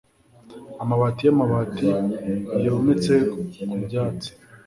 [0.83, 1.87] amabati y'amabati
[2.65, 3.13] yometse
[3.69, 4.29] ku byatsi